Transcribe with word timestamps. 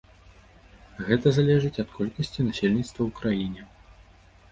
Гэта 1.09 1.33
залежыць 1.37 1.77
ад 1.83 1.89
колькасці 1.97 2.45
насельніцтва 2.47 3.01
ў 3.05 3.11
краіне. 3.21 3.61